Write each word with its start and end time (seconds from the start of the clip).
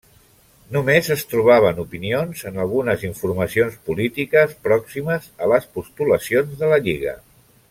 Només 0.75 1.09
es 1.15 1.23
trobaven 1.33 1.81
opinions 1.83 2.41
en 2.51 2.57
algunes 2.63 3.05
informacions 3.09 3.77
polítiques, 3.91 4.57
pròximes 4.69 5.29
a 5.47 5.51
les 5.57 5.73
postulacions 5.77 6.61
de 6.65 6.73
la 6.75 6.83
Lliga. 6.89 7.19